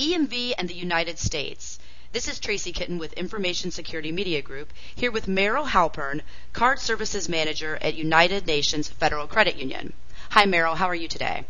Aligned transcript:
EMV 0.00 0.54
and 0.56 0.66
the 0.66 0.74
United 0.74 1.18
States. 1.18 1.78
This 2.12 2.26
is 2.26 2.40
Tracy 2.40 2.72
Kitten 2.72 2.96
with 2.96 3.12
Information 3.12 3.70
Security 3.70 4.10
Media 4.10 4.40
Group, 4.40 4.72
here 4.94 5.10
with 5.10 5.26
Meryl 5.26 5.66
Halpern, 5.66 6.22
Card 6.54 6.78
Services 6.78 7.28
Manager 7.28 7.78
at 7.82 7.94
United 7.94 8.46
Nations 8.46 8.88
Federal 8.88 9.26
Credit 9.26 9.56
Union. 9.56 9.92
Hi, 10.30 10.46
Meryl. 10.46 10.74
How 10.74 10.86
are 10.86 10.94
you 10.94 11.06
today? 11.06 11.44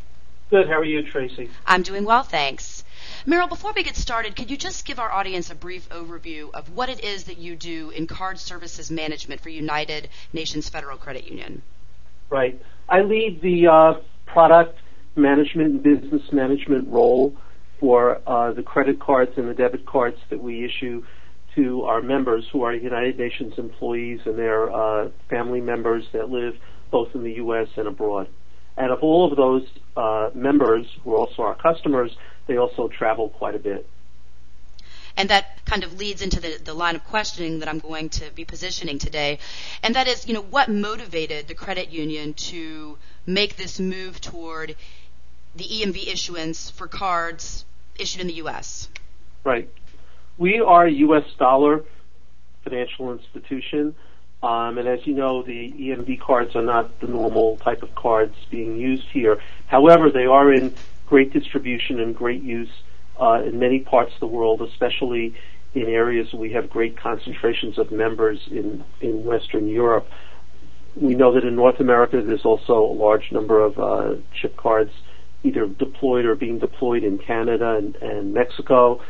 Good. 0.50 0.66
How 0.66 0.80
are 0.80 0.84
you, 0.84 1.08
Tracy? 1.08 1.48
I'm 1.64 1.82
doing 1.82 2.04
well, 2.04 2.24
thanks. 2.24 2.82
Meryl, 3.24 3.48
before 3.48 3.72
we 3.72 3.84
get 3.84 3.94
started, 3.94 4.34
could 4.34 4.50
you 4.50 4.56
just 4.56 4.84
give 4.84 4.98
our 4.98 5.12
audience 5.12 5.48
a 5.50 5.54
brief 5.54 5.88
overview 5.90 6.50
of 6.52 6.74
what 6.74 6.88
it 6.88 7.04
is 7.04 7.24
that 7.24 7.38
you 7.38 7.54
do 7.54 7.90
in 7.90 8.08
card 8.08 8.40
services 8.40 8.90
management 8.90 9.40
for 9.40 9.50
United 9.50 10.08
Nations 10.32 10.68
Federal 10.68 10.98
Credit 10.98 11.24
Union? 11.24 11.62
Right. 12.30 12.60
I 12.88 13.02
lead 13.02 13.42
the 13.42 13.68
uh, 13.68 13.94
product 14.26 14.76
management 15.14 15.70
and 15.70 15.82
business 15.84 16.32
management 16.32 16.88
role 16.88 17.36
for 17.80 18.20
uh, 18.26 18.52
the 18.52 18.62
credit 18.62 19.00
cards 19.00 19.32
and 19.36 19.48
the 19.48 19.54
debit 19.54 19.86
cards 19.86 20.18
that 20.28 20.40
we 20.40 20.64
issue 20.64 21.02
to 21.56 21.82
our 21.82 22.00
members 22.00 22.46
who 22.52 22.62
are 22.62 22.72
United 22.74 23.18
Nations 23.18 23.54
employees 23.56 24.20
and 24.26 24.38
their 24.38 24.70
uh, 24.70 25.08
family 25.28 25.60
members 25.60 26.04
that 26.12 26.28
live 26.28 26.54
both 26.90 27.08
in 27.14 27.24
the 27.24 27.32
U.S. 27.32 27.68
and 27.76 27.88
abroad. 27.88 28.28
And 28.76 28.92
of 28.92 29.00
all 29.02 29.30
of 29.30 29.36
those 29.36 29.66
uh, 29.96 30.30
members, 30.34 30.86
who 31.02 31.14
are 31.14 31.18
also 31.18 31.42
our 31.42 31.56
customers, 31.56 32.16
they 32.46 32.56
also 32.56 32.88
travel 32.88 33.30
quite 33.30 33.54
a 33.54 33.58
bit. 33.58 33.88
And 35.16 35.28
that 35.30 35.64
kind 35.64 35.82
of 35.82 35.98
leads 35.98 36.22
into 36.22 36.40
the, 36.40 36.58
the 36.62 36.72
line 36.72 36.94
of 36.94 37.04
questioning 37.04 37.58
that 37.58 37.68
I'm 37.68 37.80
going 37.80 38.10
to 38.10 38.30
be 38.34 38.44
positioning 38.44 38.98
today. 38.98 39.38
And 39.82 39.94
that 39.96 40.06
is, 40.06 40.26
you 40.26 40.34
know, 40.34 40.40
what 40.42 40.68
motivated 40.68 41.48
the 41.48 41.54
credit 41.54 41.90
union 41.90 42.34
to 42.34 42.96
make 43.26 43.56
this 43.56 43.80
move 43.80 44.20
toward 44.20 44.76
the 45.56 45.64
EMV 45.64 46.06
issuance 46.06 46.70
for 46.70 46.86
cards 46.86 47.64
issued 48.00 48.20
in 48.22 48.26
the 48.26 48.34
U.S.? 48.34 48.88
Right. 49.44 49.68
We 50.38 50.60
are 50.60 50.86
a 50.86 50.90
U.S. 50.90 51.24
dollar 51.38 51.84
financial 52.64 53.12
institution. 53.12 53.94
Um, 54.42 54.78
and 54.78 54.88
as 54.88 55.06
you 55.06 55.14
know, 55.14 55.42
the 55.42 55.72
EMV 55.72 56.20
cards 56.20 56.56
are 56.56 56.62
not 56.62 57.00
the 57.00 57.06
normal 57.06 57.58
type 57.58 57.82
of 57.82 57.94
cards 57.94 58.34
being 58.50 58.76
used 58.76 59.04
here. 59.12 59.40
However, 59.66 60.10
they 60.10 60.24
are 60.24 60.52
in 60.52 60.74
great 61.06 61.32
distribution 61.32 62.00
and 62.00 62.16
great 62.16 62.42
use 62.42 62.70
uh, 63.20 63.42
in 63.44 63.58
many 63.58 63.80
parts 63.80 64.14
of 64.14 64.20
the 64.20 64.26
world, 64.26 64.62
especially 64.62 65.34
in 65.74 65.82
areas 65.82 66.32
where 66.32 66.40
we 66.40 66.52
have 66.52 66.70
great 66.70 66.96
concentrations 66.96 67.78
of 67.78 67.92
members 67.92 68.40
in, 68.50 68.82
in 69.00 69.24
Western 69.24 69.68
Europe. 69.68 70.08
We 70.96 71.14
know 71.14 71.34
that 71.34 71.44
in 71.44 71.54
North 71.54 71.78
America 71.78 72.22
there's 72.22 72.44
also 72.44 72.82
a 72.82 72.94
large 72.94 73.30
number 73.30 73.60
of 73.60 73.78
uh, 73.78 74.14
chip 74.34 74.56
cards 74.56 74.92
either 75.42 75.66
deployed 75.66 76.24
or 76.24 76.34
being 76.34 76.58
deployed 76.58 77.04
in 77.04 77.18
Canada 77.18 77.76
and, 77.76 77.96
and 77.96 78.34
Mexico, 78.34 79.00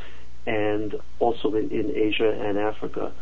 and 0.47 0.95
also 1.19 1.55
in, 1.55 1.70
in 1.70 1.92
Asia 1.95 2.31
and 2.31 2.59
Africa. 2.59 3.12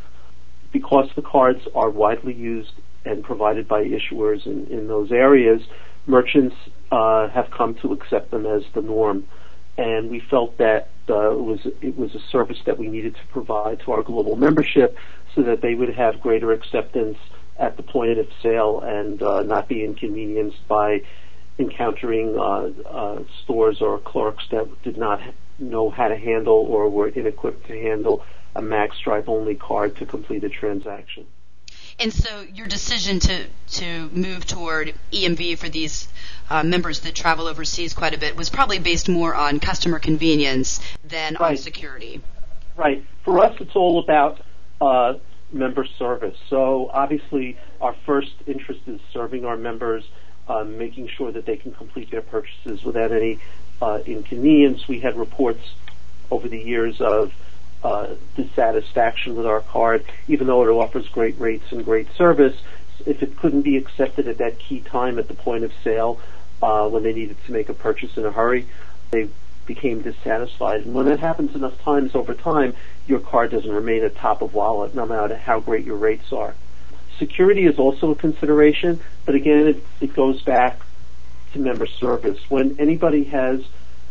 Because 0.72 1.08
the 1.16 1.22
cards 1.22 1.60
are 1.74 1.90
widely 1.90 2.34
used 2.34 2.72
and 3.04 3.24
provided 3.24 3.66
by 3.66 3.84
issuers 3.84 4.46
in, 4.46 4.66
in 4.66 4.86
those 4.88 5.10
areas, 5.10 5.62
merchants 6.06 6.56
uh, 6.90 7.28
have 7.28 7.50
come 7.50 7.74
to 7.76 7.92
accept 7.92 8.30
them 8.30 8.46
as 8.46 8.62
the 8.74 8.82
norm. 8.82 9.24
And 9.76 10.10
we 10.10 10.20
felt 10.20 10.58
that 10.58 10.90
uh, 11.08 11.30
it 11.30 11.40
was 11.40 11.60
it 11.80 11.96
was 11.96 12.14
a 12.14 12.20
service 12.30 12.58
that 12.66 12.78
we 12.78 12.88
needed 12.88 13.14
to 13.14 13.26
provide 13.32 13.80
to 13.80 13.92
our 13.92 14.02
global 14.02 14.36
membership, 14.36 14.96
so 15.34 15.42
that 15.42 15.62
they 15.62 15.74
would 15.74 15.94
have 15.94 16.20
greater 16.20 16.52
acceptance 16.52 17.16
at 17.58 17.76
the 17.76 17.82
point 17.82 18.18
of 18.18 18.26
sale 18.42 18.80
and 18.80 19.22
uh, 19.22 19.42
not 19.42 19.68
be 19.68 19.84
inconvenienced 19.84 20.66
by 20.68 21.00
encountering 21.58 22.38
uh, 22.38 22.70
uh, 22.88 23.22
stores 23.42 23.80
or 23.80 23.98
clerks 23.98 24.44
that 24.50 24.82
did 24.82 24.96
not 24.96 25.20
know 25.58 25.90
how 25.90 26.08
to 26.08 26.16
handle 26.16 26.54
or 26.54 26.88
were 26.88 27.10
inequipped 27.10 27.66
to 27.66 27.80
handle 27.80 28.24
a 28.54 28.62
magstripe 28.62 29.28
only 29.28 29.54
card 29.54 29.96
to 29.96 30.06
complete 30.06 30.44
a 30.44 30.48
transaction. 30.48 31.26
And 32.00 32.12
so 32.12 32.42
your 32.42 32.68
decision 32.68 33.18
to, 33.20 33.46
to 33.72 34.08
move 34.10 34.46
toward 34.46 34.94
EMV 35.12 35.58
for 35.58 35.68
these 35.68 36.08
uh, 36.48 36.62
members 36.62 37.00
that 37.00 37.16
travel 37.16 37.48
overseas 37.48 37.92
quite 37.92 38.14
a 38.14 38.18
bit 38.18 38.36
was 38.36 38.48
probably 38.48 38.78
based 38.78 39.08
more 39.08 39.34
on 39.34 39.58
customer 39.58 39.98
convenience 39.98 40.80
than 41.04 41.36
right. 41.40 41.50
on 41.50 41.56
security. 41.56 42.22
Right. 42.76 43.04
For 43.24 43.40
us, 43.40 43.56
it's 43.58 43.74
all 43.74 43.98
about 43.98 44.40
uh, 44.80 45.14
member 45.52 45.84
service. 45.98 46.36
So 46.48 46.88
obviously, 46.92 47.58
our 47.80 47.96
first 48.06 48.32
interest 48.46 48.80
is 48.86 49.00
serving 49.12 49.44
our 49.44 49.56
members 49.56 50.04
um, 50.48 50.78
making 50.78 51.08
sure 51.08 51.30
that 51.32 51.46
they 51.46 51.56
can 51.56 51.72
complete 51.72 52.10
their 52.10 52.22
purchases 52.22 52.82
without 52.82 53.12
any 53.12 53.38
uh, 53.80 54.00
inconvenience. 54.06 54.88
We 54.88 55.00
had 55.00 55.16
reports 55.16 55.74
over 56.30 56.48
the 56.48 56.58
years 56.58 57.00
of 57.00 57.32
uh, 57.82 58.14
dissatisfaction 58.34 59.36
with 59.36 59.46
our 59.46 59.60
card, 59.60 60.04
even 60.26 60.46
though 60.46 60.62
it 60.62 60.68
offers 60.68 61.08
great 61.08 61.38
rates 61.38 61.70
and 61.70 61.84
great 61.84 62.12
service. 62.14 62.56
If 63.06 63.22
it 63.22 63.36
couldn't 63.36 63.62
be 63.62 63.76
accepted 63.76 64.26
at 64.26 64.38
that 64.38 64.58
key 64.58 64.80
time 64.80 65.18
at 65.18 65.28
the 65.28 65.34
point 65.34 65.64
of 65.64 65.72
sale, 65.84 66.20
uh, 66.60 66.88
when 66.88 67.04
they 67.04 67.12
needed 67.12 67.36
to 67.46 67.52
make 67.52 67.68
a 67.68 67.74
purchase 67.74 68.16
in 68.16 68.24
a 68.24 68.32
hurry, 68.32 68.66
they 69.10 69.28
became 69.66 70.02
dissatisfied. 70.02 70.80
And 70.80 70.94
when 70.94 71.06
that 71.06 71.20
happens 71.20 71.54
enough 71.54 71.80
times 71.82 72.14
over 72.14 72.34
time, 72.34 72.74
your 73.06 73.20
card 73.20 73.50
doesn't 73.50 73.70
remain 73.70 74.02
at 74.02 74.16
top 74.16 74.42
of 74.42 74.54
wallet, 74.54 74.94
no 74.94 75.06
matter 75.06 75.36
how 75.36 75.60
great 75.60 75.84
your 75.84 75.96
rates 75.96 76.32
are. 76.32 76.54
Security 77.18 77.66
is 77.66 77.78
also 77.78 78.12
a 78.12 78.14
consideration, 78.14 79.00
but 79.24 79.34
again, 79.34 79.66
it, 79.66 79.84
it 80.00 80.14
goes 80.14 80.40
back 80.42 80.80
to 81.52 81.58
member 81.58 81.86
service. 81.86 82.38
When 82.48 82.76
anybody 82.78 83.24
has 83.24 83.64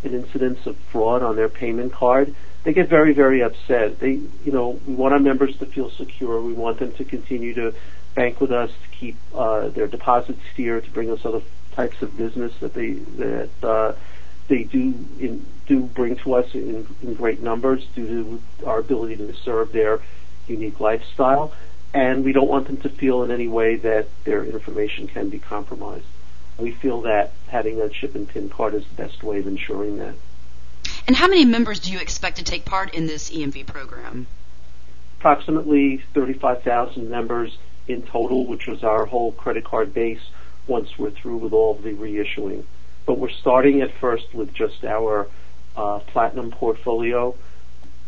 an 0.04 0.14
incidence 0.14 0.66
of 0.66 0.78
fraud 0.78 1.24
on 1.24 1.36
their 1.36 1.50
payment 1.50 1.94
card, 1.94 2.36
they 2.64 2.74
get 2.74 2.90
very, 2.90 3.14
very 3.14 3.42
upset. 3.42 4.00
They, 4.00 4.20
you 4.44 4.52
know, 4.52 4.80
we 4.86 4.94
want 4.94 5.14
our 5.14 5.20
members 5.20 5.56
to 5.58 5.66
feel 5.66 5.90
secure. 5.90 6.42
We 6.42 6.54
want 6.54 6.80
them 6.80 6.92
to 6.94 7.06
continue 7.06 7.54
to 7.54 7.74
bank 8.14 8.42
with 8.42 8.52
us, 8.52 8.72
to 8.72 8.98
keep 8.98 9.16
uh, 9.34 9.70
their 9.70 9.88
deposits 9.88 10.42
here, 10.56 10.82
to 10.82 10.92
bring 10.92 11.10
us 11.10 11.26
other 11.26 11.42
types 11.74 12.02
of 12.02 12.18
business 12.18 12.54
that 12.60 12.74
they 12.74 12.94
that 12.94 13.50
uh, 13.64 13.94
they 14.48 14.64
do 14.64 14.94
in, 15.20 15.46
do 15.68 15.82
bring 15.82 16.16
to 16.18 16.34
us 16.34 16.54
in, 16.56 16.88
in 17.02 17.14
great 17.14 17.42
numbers 17.42 17.86
due 17.96 18.08
to 18.08 18.66
our 18.66 18.80
ability 18.80 19.16
to 19.16 19.34
serve 19.34 19.72
their 19.72 20.02
unique 20.48 20.80
lifestyle 20.80 21.54
and 21.94 22.24
we 22.24 22.34
don't 22.34 22.48
want 22.48 22.68
them 22.68 22.78
to 22.78 22.90
feel 22.90 23.24
in 23.24 23.32
any 23.32 23.48
way 23.48 23.76
that 23.78 24.08
their 24.24 24.44
information 24.44 25.08
can 25.08 25.30
be 25.30 25.40
compromised. 25.40 26.06
We 26.58 26.72
feel 26.72 27.02
that 27.02 27.34
having 27.48 27.82
a 27.82 27.90
chip 27.90 28.16
and 28.16 28.28
PIN 28.28 28.50
card 28.50 28.74
is 28.74 28.86
the 28.88 28.96
best 28.96 29.24
way 29.24 29.40
of 29.40 29.48
ensuring 29.48 29.98
that. 29.98 30.16
And 31.08 31.16
how 31.16 31.28
many 31.28 31.46
members 31.46 31.80
do 31.80 31.92
you 31.92 32.00
expect 32.00 32.38
to 32.38 32.44
take 32.44 32.66
part 32.66 32.94
in 32.94 33.08
this 33.08 33.30
EMV 33.30 33.66
program? 33.68 34.28
Approximately 35.20 36.04
35,000 36.14 37.10
members 37.10 37.58
in 37.88 38.02
total, 38.02 38.46
which 38.46 38.68
was 38.68 38.84
our 38.84 39.06
whole 39.06 39.32
credit 39.32 39.64
card 39.64 39.94
base 39.94 40.20
once 40.68 40.98
we're 40.98 41.12
through 41.12 41.38
with 41.38 41.54
all 41.54 41.76
of 41.76 41.84
the 41.84 41.94
reissuing. 41.94 42.64
But 43.06 43.20
we're 43.20 43.30
starting 43.30 43.82
at 43.82 43.94
first 43.94 44.34
with 44.34 44.54
just 44.54 44.84
our 44.84 45.28
uh, 45.78 46.00
platinum 46.00 46.52
portfolio, 46.52 47.36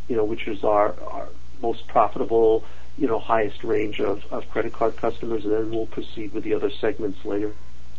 you 0.09 0.18
know, 0.18 0.25
which 0.25 0.47
is 0.47 0.63
our, 0.63 0.94
our 1.01 1.29
most 1.62 1.88
profitable 1.88 2.66
you 2.99 3.07
know, 3.07 3.17
highest 3.17 3.63
range 3.63 4.01
of, 4.01 4.23
of 4.31 4.49
credit 4.49 4.73
card 4.73 4.97
customers, 4.97 5.45
and 5.45 5.53
then 5.53 5.71
we'll 5.71 5.85
proceed 5.85 6.33
with 6.33 6.43
the 6.43 6.53
other 6.53 6.69
segments 6.69 7.23
later. 7.23 7.53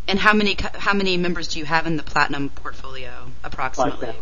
And 0.06 0.18
how 0.18 0.34
many 0.34 0.56
how 0.74 0.92
many 0.92 1.16
members 1.16 1.48
do 1.48 1.58
you 1.58 1.64
have 1.64 1.86
in 1.86 1.96
the 1.96 2.02
platinum 2.02 2.50
portfolio, 2.50 3.30
approximately? 3.42 4.14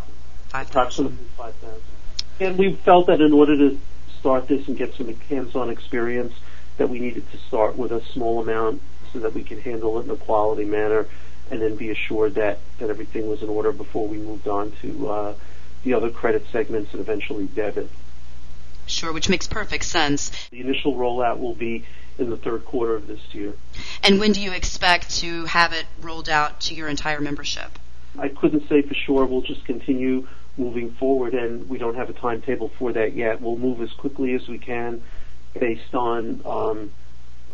Five 0.48 0.68
thousand. 0.68 0.70
Approximately 0.70 1.26
five 1.36 1.54
thousand. 1.56 1.82
And 2.40 2.58
we 2.58 2.74
felt 2.74 3.08
that 3.08 3.20
in 3.20 3.32
order 3.32 3.56
to 3.56 3.78
start 4.20 4.46
this 4.46 4.68
and 4.68 4.76
get 4.76 4.94
some 4.94 5.12
hands-on 5.28 5.70
experience, 5.70 6.32
that 6.76 6.88
we 6.88 7.00
needed 7.00 7.28
to 7.32 7.38
start 7.38 7.76
with 7.76 7.90
a 7.90 8.04
small 8.12 8.40
amount 8.40 8.80
so 9.12 9.18
that 9.20 9.34
we 9.34 9.42
could 9.42 9.58
handle 9.58 9.98
it 9.98 10.04
in 10.04 10.10
a 10.10 10.16
quality 10.16 10.64
manner, 10.64 11.06
and 11.50 11.60
then 11.60 11.74
be 11.74 11.90
assured 11.90 12.34
that 12.36 12.58
that 12.78 12.90
everything 12.90 13.28
was 13.28 13.42
in 13.42 13.48
order 13.48 13.72
before 13.72 14.06
we 14.06 14.18
moved 14.18 14.46
on 14.46 14.72
to 14.82 15.08
uh, 15.08 15.34
the 15.82 15.94
other 15.94 16.10
credit 16.10 16.44
segments 16.52 16.92
and 16.92 17.00
eventually 17.00 17.46
debit. 17.46 17.88
Sure, 18.88 19.12
which 19.12 19.28
makes 19.28 19.46
perfect 19.46 19.84
sense. 19.84 20.30
The 20.50 20.60
initial 20.60 20.94
rollout 20.94 21.38
will 21.38 21.54
be 21.54 21.84
in 22.18 22.30
the 22.30 22.36
third 22.36 22.64
quarter 22.64 22.94
of 22.94 23.06
this 23.06 23.20
year. 23.32 23.54
And 24.02 24.18
when 24.18 24.32
do 24.32 24.40
you 24.40 24.52
expect 24.52 25.10
to 25.18 25.44
have 25.46 25.72
it 25.72 25.86
rolled 26.00 26.28
out 26.28 26.60
to 26.62 26.74
your 26.74 26.88
entire 26.88 27.20
membership? 27.20 27.78
I 28.18 28.28
couldn't 28.28 28.68
say 28.68 28.82
for 28.82 28.94
sure. 28.94 29.26
We'll 29.26 29.42
just 29.42 29.64
continue 29.64 30.26
moving 30.56 30.92
forward, 30.92 31.34
and 31.34 31.68
we 31.68 31.78
don't 31.78 31.94
have 31.94 32.10
a 32.10 32.12
timetable 32.12 32.70
for 32.78 32.92
that 32.92 33.14
yet. 33.14 33.40
We'll 33.40 33.56
move 33.56 33.80
as 33.80 33.92
quickly 33.92 34.34
as 34.34 34.48
we 34.48 34.58
can 34.58 35.02
based 35.58 35.94
on 35.94 36.42
um, 36.44 36.90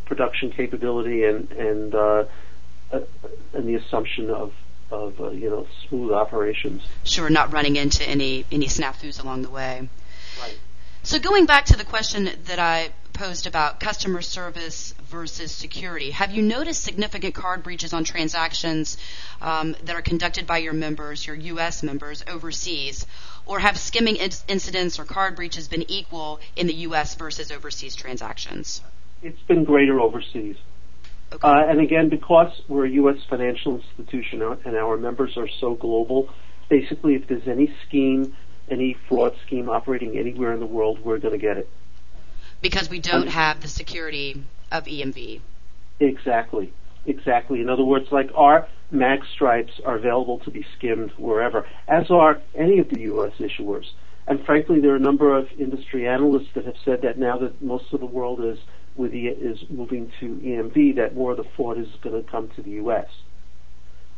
production 0.07 0.51
capability 0.51 1.25
and 1.25 1.51
and 1.53 1.95
uh, 1.95 2.25
uh, 2.93 3.01
and 3.53 3.69
the 3.69 3.75
assumption 3.75 4.31
of 4.31 4.53
of 4.91 5.21
uh, 5.21 5.31
you 5.31 5.51
know 5.51 5.67
smooth 5.89 6.13
operations. 6.13 6.83
Sure, 7.05 7.29
not 7.29 7.53
running 7.53 7.77
into 7.77 8.09
any 8.09 8.47
any 8.51 8.67
snafus 8.67 9.23
along 9.23 9.43
the 9.43 9.51
way. 9.51 9.89
Right. 10.41 10.59
So 11.05 11.19
going 11.19 11.45
back 11.45 11.67
to 11.67 11.77
the 11.77 11.85
question 11.85 12.31
that 12.47 12.59
I 12.59 12.89
posed 13.13 13.47
about 13.47 13.79
customer 13.79 14.23
service 14.23 14.95
versus 15.05 15.53
security, 15.53 16.11
have 16.13 16.31
you 16.31 16.41
noticed 16.41 16.83
significant 16.83 17.35
card 17.35 17.63
breaches 17.63 17.93
on 17.93 18.05
transactions 18.05 18.97
um, 19.43 19.77
that 19.85 19.95
are 19.95 20.01
conducted 20.01 20.47
by 20.47 20.59
your 20.59 20.73
members, 20.73 21.27
your 21.27 21.37
U.S. 21.37 21.83
members, 21.83 22.25
overseas? 22.27 23.07
Or 23.45 23.59
have 23.59 23.77
skimming 23.77 24.17
incidents 24.17 24.99
or 24.99 25.05
card 25.05 25.37
breaches 25.37 25.69
been 25.69 25.85
equal 25.91 26.41
in 26.57 26.69
the 26.69 26.75
U.S. 26.89 27.17
versus 27.17 27.53
overseas 27.53 27.95
transactions? 27.95 28.81
It's 29.23 29.43
been 29.43 29.65
greater 29.65 30.01
overseas. 30.01 30.57
Okay. 31.31 31.47
Uh, 31.47 31.67
and 31.69 31.81
again, 31.81 32.09
because 32.09 32.63
we're 32.67 32.87
a 32.87 32.91
U.S. 32.91 33.19
financial 33.29 33.79
institution 33.79 34.41
and 34.41 34.75
our 34.75 34.97
members 34.97 35.37
are 35.37 35.51
so 35.61 35.75
global, 35.75 36.31
basically, 36.71 37.15
if 37.15 37.29
there's 37.29 37.47
any 37.47 37.75
scheme, 37.87 38.35
any 38.71 38.97
fraud 39.09 39.35
scheme 39.47 39.69
operating 39.69 40.19
anywhere 40.19 40.53
in 40.53 40.61
the 40.61 40.67
world, 40.67 41.01
we're 41.05 41.19
going 41.19 41.33
to 41.33 41.39
get 41.39 41.57
it. 41.57 41.69
Because 42.63 42.89
we 42.89 42.99
don't 42.99 43.29
have 43.29 43.61
the 43.61 43.69
security 43.69 44.43
of 44.73 44.85
EMV. 44.85 45.41
Exactly. 46.01 46.73
Exactly. 47.07 47.61
In 47.61 47.69
other 47.69 47.85
words, 47.85 48.11
like 48.11 48.31
our 48.35 48.67
mag 48.91 49.21
stripes 49.35 49.81
are 49.85 49.97
available 49.97 50.39
to 50.41 50.51
be 50.51 50.65
skimmed 50.77 51.13
wherever, 51.19 51.67
as 51.89 52.11
are 52.11 52.41
any 52.55 52.79
of 52.79 52.89
the 52.89 53.01
U.S. 53.01 53.33
issuers. 53.39 53.87
And 54.27 54.45
frankly, 54.45 54.81
there 54.81 54.93
are 54.93 54.97
a 54.97 55.01
number 55.01 55.37
of 55.37 55.49
industry 55.59 56.09
analysts 56.09 56.49
that 56.55 56.65
have 56.65 56.77
said 56.85 57.03
that 57.03 57.19
now 57.19 57.37
that 57.39 57.61
most 57.61 57.93
of 57.93 58.01
the 58.01 58.07
world 58.07 58.43
is 58.43 58.59
with 58.97 59.13
the, 59.13 59.27
is 59.27 59.59
moving 59.69 60.11
to 60.21 60.37
EMV, 60.37 60.97
that 60.97 61.15
more 61.15 61.33
of 61.33 61.37
the 61.37 61.45
fraud 61.57 61.79
is 61.79 61.89
going 62.01 62.23
to 62.23 62.31
come 62.31 62.49
to 62.57 62.63
the 62.63 62.71
U.S. 62.71 63.09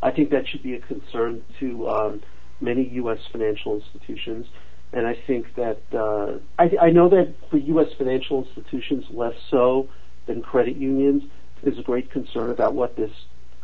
I 0.02 0.10
think 0.12 0.30
that 0.30 0.46
should 0.46 0.62
be 0.62 0.74
a 0.74 0.80
concern 0.80 1.42
to 1.58 1.88
um, 1.88 2.22
many 2.60 2.88
U.S. 2.94 3.18
financial 3.30 3.74
institutions, 3.74 4.46
and 4.92 5.06
I 5.06 5.16
think 5.26 5.54
that 5.56 5.80
uh, 5.92 6.38
I, 6.58 6.86
I 6.86 6.90
know 6.90 7.08
that 7.08 7.34
for 7.50 7.56
U.S. 7.56 7.88
financial 7.96 8.44
institutions, 8.44 9.04
less 9.10 9.34
so 9.50 9.88
than 10.26 10.42
credit 10.42 10.76
unions. 10.76 11.22
There's 11.62 11.78
a 11.78 11.82
great 11.82 12.10
concern 12.10 12.50
about 12.50 12.74
what 12.74 12.96
this 12.96 13.10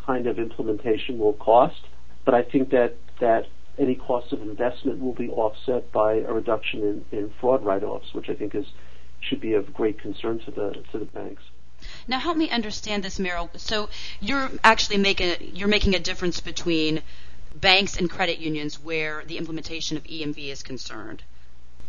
kind 0.05 0.27
of 0.27 0.39
implementation 0.39 1.19
will 1.19 1.35
cost, 1.35 1.81
but 2.25 2.35
I 2.35 2.43
think 2.43 2.71
that 2.71 2.97
that 3.21 3.47
any 3.79 3.94
cost 3.94 4.33
of 4.33 4.43
investment 4.43 5.00
will 5.00 5.15
be 5.15 5.29
offset 5.29 5.91
by 5.93 6.15
a 6.15 6.33
reduction 6.33 7.05
in, 7.11 7.19
in 7.19 7.33
fraud 7.41 7.65
write-offs, 7.65 8.12
which 8.12 8.29
I 8.29 8.35
think 8.35 8.55
is 8.55 8.67
should 9.21 9.41
be 9.41 9.55
of 9.55 9.73
great 9.73 10.00
concern 10.00 10.41
to 10.41 10.50
the 10.50 10.85
to 10.93 10.99
the 10.99 11.05
banks. 11.05 11.43
Now, 12.06 12.21
help 12.21 12.37
me 12.37 12.49
understand 12.49 13.03
this, 13.03 13.19
Meryl. 13.19 13.49
So, 13.59 13.89
you're 14.21 14.50
actually 14.62 14.99
making 14.99 15.37
you're 15.55 15.69
making 15.69 15.94
a 15.94 15.99
difference 15.99 16.41
between 16.41 17.03
banks 17.60 17.96
and 17.96 18.10
credit 18.10 18.38
unions 18.38 18.81
where 18.82 19.25
the 19.26 19.38
implementation 19.38 19.96
of 19.96 20.04
EMV 20.04 20.49
is 20.49 20.62
concerned. 20.62 21.22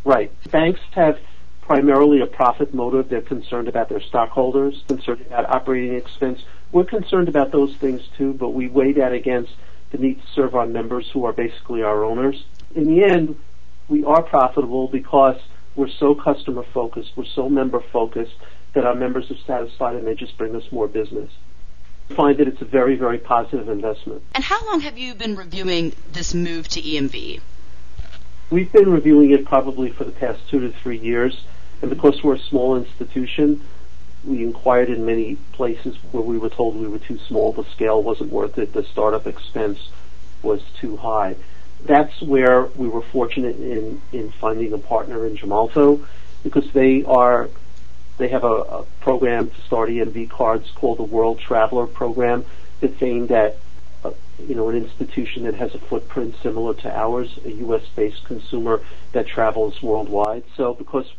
Right. 0.04 0.30
Banks 0.50 0.80
have 0.92 1.18
primarily 1.62 2.20
a 2.20 2.26
profit 2.26 2.74
motive. 2.74 3.08
They're 3.08 3.22
concerned 3.22 3.68
about 3.68 3.88
their 3.88 4.00
stockholders, 4.00 4.84
concerned 4.86 5.22
about 5.22 5.48
operating 5.48 5.94
expense. 5.94 6.44
We're 6.72 6.84
concerned 6.84 7.28
about 7.28 7.52
those 7.52 7.74
things 7.76 8.02
too, 8.16 8.34
but 8.34 8.50
we 8.50 8.68
weigh 8.68 8.92
that 8.94 9.12
against 9.12 9.52
the 9.90 9.98
need 9.98 10.20
to 10.20 10.26
serve 10.34 10.54
our 10.54 10.66
members 10.66 11.08
who 11.10 11.24
are 11.24 11.32
basically 11.32 11.82
our 11.82 12.04
owners. 12.04 12.44
In 12.74 12.84
the 12.86 13.04
end, 13.04 13.38
we 13.88 14.04
are 14.04 14.22
profitable 14.22 14.88
because 14.88 15.40
we're 15.76 15.88
so 15.88 16.14
customer 16.14 16.64
focused, 16.74 17.12
we're 17.16 17.24
so 17.24 17.48
member 17.48 17.80
focused 17.80 18.34
that 18.74 18.84
our 18.84 18.94
members 18.94 19.30
are 19.30 19.38
satisfied 19.46 19.96
and 19.96 20.06
they 20.06 20.14
just 20.14 20.36
bring 20.36 20.54
us 20.54 20.70
more 20.70 20.88
business. 20.88 21.30
Find 22.10 22.36
that 22.38 22.48
it's 22.48 22.60
a 22.60 22.66
very, 22.66 22.96
very 22.96 23.18
positive 23.18 23.68
investment. 23.68 24.22
And 24.34 24.44
how 24.44 24.64
long 24.66 24.80
have 24.80 24.98
you 24.98 25.14
been 25.14 25.36
reviewing 25.36 25.94
this 26.12 26.34
move 26.34 26.68
to 26.68 26.82
EMV? 26.82 27.40
We've 28.50 28.70
been 28.70 28.90
reviewing 28.90 29.30
it 29.30 29.46
probably 29.46 29.90
for 29.90 30.04
the 30.04 30.12
past 30.12 30.48
two 30.48 30.60
to 30.60 30.70
three 30.70 30.98
years, 30.98 31.44
and 31.80 31.90
because 31.90 32.22
we're 32.22 32.34
a 32.34 32.38
small 32.38 32.76
institution, 32.76 33.62
we 34.22 34.42
inquired 34.42 34.90
in 34.90 35.06
many 35.06 35.36
places 35.52 35.96
where 36.12 36.22
we 36.22 36.38
were 36.38 36.50
told 36.50 36.76
we 36.76 36.86
were 36.86 36.98
too 36.98 37.18
small, 37.26 37.52
the 37.52 37.64
scale 37.64 38.02
wasn't 38.02 38.30
worth 38.30 38.58
it, 38.58 38.72
the 38.72 38.84
startup 38.84 39.26
expense 39.26 39.88
was 40.42 40.62
too 40.78 40.96
high 40.98 41.36
that's 41.84 42.20
where 42.22 42.64
we 42.64 42.88
were 42.88 43.02
fortunate 43.02 43.56
in, 43.56 44.00
in 44.12 44.30
finding 44.30 44.72
a 44.72 44.78
partner 44.78 45.26
in 45.26 45.36
Gemalto 45.36 46.04
because 46.42 46.70
they 46.72 47.04
are 47.04 47.48
they 48.18 48.28
have 48.28 48.44
a, 48.44 48.46
a 48.46 48.84
program 49.00 49.50
to 49.50 49.60
start 49.62 49.90
EMV 49.90 50.30
cards 50.30 50.70
called 50.74 50.98
the 50.98 51.04
World 51.04 51.40
Traveler 51.40 51.86
Program 51.86 52.44
that's 52.80 53.02
aimed 53.02 53.32
at 53.32 53.56
uh, 54.04 54.12
you 54.38 54.54
know 54.54 54.68
an 54.68 54.76
institution 54.76 55.44
that 55.44 55.54
has 55.54 55.74
a 55.74 55.78
footprint 55.78 56.36
similar 56.42 56.74
to 56.74 56.96
ours, 56.96 57.38
a 57.44 57.50
U.S. 57.50 57.82
based 57.96 58.24
consumer 58.24 58.82
that 59.12 59.26
travels 59.26 59.82
worldwide. 59.82 60.44
So 60.56 60.74
because 60.74 61.12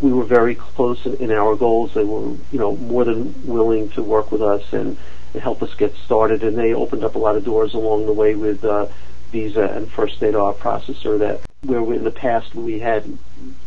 we 0.00 0.12
were 0.12 0.24
very 0.24 0.54
close 0.54 1.04
in, 1.04 1.16
in 1.16 1.32
our 1.32 1.56
goals, 1.56 1.94
they 1.94 2.04
were 2.04 2.36
you 2.50 2.58
know 2.58 2.76
more 2.76 3.04
than 3.04 3.46
willing 3.46 3.90
to 3.90 4.02
work 4.02 4.32
with 4.32 4.42
us 4.42 4.72
and, 4.72 4.96
and 5.34 5.42
help 5.42 5.62
us 5.62 5.74
get 5.74 5.94
started, 5.96 6.42
and 6.42 6.56
they 6.56 6.72
opened 6.72 7.04
up 7.04 7.14
a 7.14 7.18
lot 7.18 7.36
of 7.36 7.44
doors 7.44 7.74
along 7.74 8.06
the 8.06 8.12
way 8.12 8.34
with. 8.34 8.64
Uh, 8.64 8.86
Visa 9.30 9.64
and 9.64 9.90
First 9.90 10.20
Data 10.20 10.40
our 10.40 10.54
processor 10.54 11.18
that 11.18 11.40
where 11.62 11.82
we, 11.82 11.96
in 11.96 12.04
the 12.04 12.10
past 12.10 12.54
we 12.54 12.78
had 12.78 13.18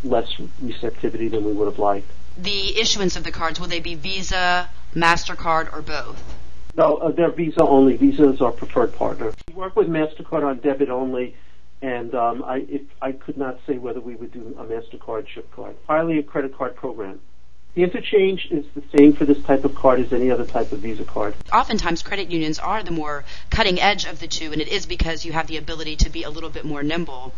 less 0.04 0.40
receptivity 0.60 1.28
than 1.28 1.44
we 1.44 1.54
would 1.54 1.68
have 1.68 1.78
liked. 1.78 2.10
The 2.38 2.80
issuance 2.80 3.16
of 3.16 3.24
the 3.24 3.32
cards, 3.32 3.60
will 3.60 3.68
they 3.68 3.80
be 3.80 3.96
Visa, 3.96 4.70
MasterCard, 4.96 5.74
or 5.74 5.82
both? 5.82 6.22
No, 6.76 6.98
uh, 6.98 7.12
they're 7.12 7.32
Visa 7.32 7.64
only. 7.64 7.98
Visa 7.98 8.30
is 8.30 8.42
our 8.42 8.52
preferred 8.52 8.96
partner. 8.96 9.34
We 9.48 9.54
work 9.54 9.76
with 9.76 9.88
MasterCard 9.88 10.44
on 10.44 10.60
debit 10.60 10.90
only, 10.90 11.36
and 11.82 12.16
um, 12.16 12.44
I, 12.44 12.66
if, 12.70 12.82
I 13.02 13.12
could 13.12 13.38
not 13.38 13.60
say 13.68 13.78
whether 13.78 14.00
we 14.00 14.16
would 14.16 14.32
do 14.32 14.56
a 14.58 14.64
MasterCard 14.64 15.28
chip 15.28 15.52
card. 15.54 15.76
Finally, 15.86 16.20
a 16.20 16.24
credit 16.24 16.56
card 16.58 16.76
program. 16.76 17.20
The 17.74 17.84
interchange 17.84 18.50
is 18.52 18.66
the 18.76 18.84
same 18.98 19.14
for 19.14 19.24
this 19.24 19.42
type 19.44 19.64
of 19.64 19.76
card 19.76 20.02
as 20.02 20.12
any 20.12 20.30
other 20.30 20.46
type 20.46 20.74
of 20.74 20.80
Visa 20.80 21.06
card. 21.06 21.36
Oftentimes, 21.54 22.02
credit 22.02 22.30
unions 22.30 22.60
are 22.60 22.84
the 22.84 22.92
more 22.92 23.24
cutting 23.50 23.80
edge 23.80 24.06
of 24.06 24.20
the 24.20 24.28
two, 24.28 24.52
and 24.52 24.62
it 24.62 24.68
is 24.68 24.86
because 24.86 25.24
you 25.24 25.32
have 25.32 25.48
the 25.48 25.56
ability 25.56 25.96
to 25.98 26.10
be 26.10 26.24
a 26.24 26.30
little 26.30 26.50
bit 26.50 26.66
more 26.66 26.84
nimble. 26.84 27.34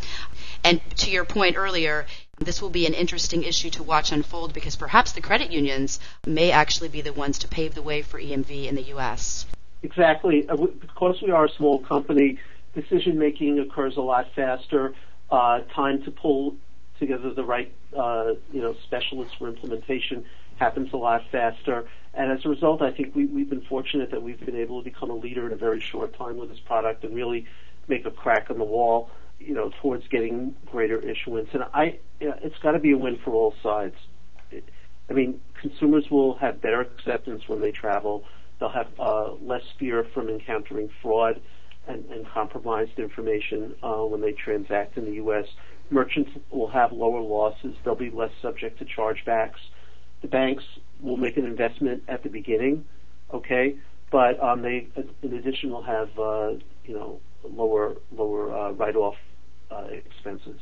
And 0.64 0.82
to 0.98 1.12
your 1.12 1.24
point 1.24 1.56
earlier, 1.56 2.08
this 2.46 2.62
will 2.62 2.70
be 2.70 2.86
an 2.86 2.94
interesting 2.94 3.44
issue 3.44 3.70
to 3.72 3.84
watch 3.84 4.12
unfold 4.12 4.54
because 4.54 4.76
perhaps 4.76 5.12
the 5.12 5.22
credit 5.22 5.52
unions 5.52 6.00
may 6.26 6.52
actually 6.52 6.90
be 6.90 7.02
the 7.02 7.14
ones 7.14 7.38
to 7.40 7.48
pave 7.48 7.76
the 7.76 7.82
way 7.82 8.02
for 8.02 8.20
EMV 8.20 8.68
in 8.68 8.76
the 8.76 8.84
U.S. 8.84 9.46
Exactly. 9.82 10.48
Uh, 10.48 10.56
because 10.56 11.22
we 11.22 11.32
are 11.32 11.46
a 11.46 11.50
small 11.50 11.80
company, 11.80 12.40
decision 12.74 13.18
making 13.18 13.60
occurs 13.60 13.98
a 13.98 14.02
lot 14.02 14.28
faster. 14.36 14.94
Uh, 15.32 15.62
time 15.74 16.04
to 16.04 16.12
pull 16.12 16.56
together 17.00 17.34
the 17.34 17.44
right 17.44 17.74
uh, 17.98 18.34
you 18.52 18.62
know 18.62 18.76
specialists 18.84 19.34
for 19.40 19.48
implementation 19.48 20.26
happens 20.58 20.94
a 20.94 20.98
lot 20.98 21.24
faster. 21.32 21.88
And 22.14 22.32
as 22.32 22.46
a 22.46 22.50
result, 22.50 22.84
I 22.84 22.92
think 22.92 23.16
we, 23.16 23.26
we've 23.26 23.50
been 23.50 23.62
fortunate 23.62 24.12
that 24.12 24.22
we've 24.22 24.40
been 24.40 24.56
able 24.56 24.80
to 24.80 24.84
become 24.84 25.10
a 25.10 25.16
leader 25.16 25.48
in 25.48 25.54
a 25.54 25.56
very 25.56 25.80
short 25.80 26.16
time 26.16 26.38
with 26.38 26.50
this 26.50 26.60
product 26.60 27.04
and 27.04 27.16
really 27.16 27.48
make 27.88 28.06
a 28.06 28.12
crack 28.12 28.52
in 28.52 28.60
the 28.60 28.64
wall, 28.64 29.10
you 29.46 29.54
know, 29.54 29.72
towards 29.82 30.08
getting 30.08 30.56
greater 30.66 31.00
issuance. 31.00 31.50
And 31.54 31.64
I, 31.74 32.00
it's 32.20 32.58
got 32.60 32.72
to 32.72 32.80
be 32.80 32.92
a 32.92 32.98
win 32.98 33.20
for 33.24 33.32
all 33.32 33.54
sides. 33.62 33.96
I 35.10 35.14
mean, 35.14 35.42
consumers 35.60 36.06
will 36.10 36.38
have 36.38 36.62
better 36.62 36.82
acceptance 36.82 37.44
when 37.48 37.62
they 37.62 37.72
travel. 37.72 38.24
They'll 38.60 38.70
have 38.70 38.88
uh, 39.00 39.34
less 39.34 39.64
fear 39.78 40.06
from 40.14 40.30
encountering 40.30 40.90
fraud 41.02 41.42
and, 41.88 42.06
and 42.06 42.26
compromised 42.28 42.98
information 42.98 43.76
uh, 43.84 44.06
when 44.06 44.22
they 44.22 44.32
transact 44.32 44.98
in 44.98 45.06
the 45.06 45.14
U.S 45.14 45.46
merchants 45.90 46.32
will 46.52 46.70
have 46.70 46.92
lower 46.92 47.22
losses. 47.22 47.76
They'll 47.84 47.96
be 47.96 48.10
less 48.10 48.32
subject 48.42 48.80
to 48.80 48.86
chargebacks. 48.86 49.60
The 50.22 50.28
banks 50.28 50.64
will 51.02 51.18
make 51.18 51.38
an 51.38 51.46
investment 51.46 52.04
at 52.08 52.24
the 52.24 52.30
beginning, 52.30 52.86
okay, 53.34 53.76
but 54.12 54.42
um, 54.42 54.62
they, 54.62 54.88
in 55.22 55.34
addition, 55.34 55.72
will 55.72 55.84
have 55.84 56.10
uh, 56.18 56.52
you 56.86 56.94
know 56.94 57.20
lower 57.44 57.96
lower 58.16 58.56
uh, 58.56 58.72
write-off 58.72 59.16
uh, 59.74 59.88
expenses. 59.88 60.60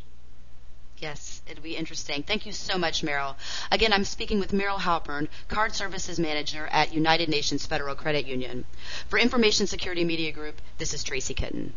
Yes, 0.98 1.42
it'll 1.50 1.64
be 1.64 1.76
interesting. 1.76 2.22
Thank 2.22 2.46
you 2.46 2.52
so 2.52 2.78
much, 2.78 3.02
Meryl. 3.02 3.36
Again, 3.72 3.92
I'm 3.92 4.04
speaking 4.04 4.40
with 4.40 4.52
Meryl 4.52 4.78
Halpern, 4.78 5.30
Card 5.48 5.74
Services 5.74 6.20
Manager 6.20 6.68
at 6.68 6.94
United 6.94 7.28
Nations 7.28 7.66
Federal 7.66 7.96
Credit 7.96 8.28
Union. 8.28 8.66
For 9.10 9.18
Information 9.18 9.66
Security 9.66 10.04
Media 10.04 10.32
Group, 10.32 10.62
this 10.78 10.94
is 10.94 11.04
Tracy 11.04 11.34
Kitten. 11.34 11.74